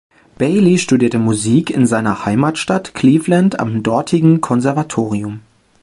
Bailey 0.39 0.79
studierte 0.79 1.19
Musik 1.19 1.69
in 1.69 1.85
seiner 1.85 2.25
Heimatstadt 2.25 2.95
Cleveland 2.95 3.59
am 3.59 3.83
dortigen 3.83 4.41
Konservatorium. 4.41 5.41